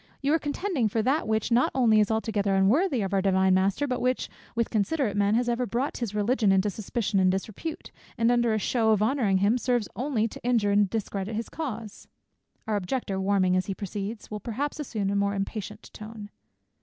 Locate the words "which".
1.27-1.51, 4.01-4.29